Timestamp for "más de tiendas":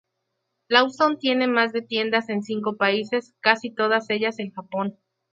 1.47-2.29